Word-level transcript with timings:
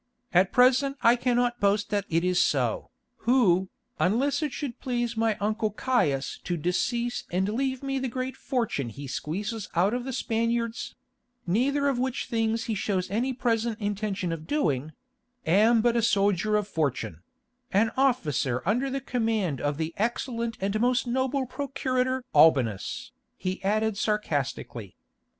At 0.33 0.51
present 0.51 0.97
I 1.03 1.15
cannot 1.15 1.59
boast 1.59 1.91
that 1.91 2.09
this 2.09 2.23
is 2.23 2.41
so, 2.41 2.89
who, 3.17 3.69
unless 3.99 4.41
it 4.41 4.51
should 4.51 4.79
please 4.79 5.15
my 5.15 5.35
uncle 5.39 5.69
Caius 5.69 6.39
to 6.43 6.57
decease 6.57 7.25
and 7.29 7.47
leave 7.49 7.83
me 7.83 7.99
the 7.99 8.07
great 8.07 8.35
fortune 8.35 8.89
he 8.89 9.05
squeezes 9.05 9.69
out 9.75 9.93
of 9.93 10.03
the 10.03 10.11
Spaniards—neither 10.11 11.87
of 11.87 11.99
which 11.99 12.25
things 12.25 12.63
he 12.63 12.73
shows 12.73 13.11
any 13.11 13.31
present 13.31 13.79
intention 13.79 14.31
of 14.31 14.47
doing—am 14.47 15.81
but 15.83 15.95
a 15.95 16.01
soldier 16.01 16.55
of 16.57 16.67
fortune: 16.67 17.21
an 17.71 17.91
officer 17.95 18.63
under 18.65 18.89
the 18.89 19.01
command 19.01 19.61
of 19.61 19.77
the 19.77 19.93
excellent 19.97 20.57
and 20.59 20.79
most 20.81 21.05
noble 21.05 21.45
procurator 21.45 22.23
Albinus," 22.33 23.11
he 23.37 23.63
added 23.63 23.99
sarcastically. 23.99 24.95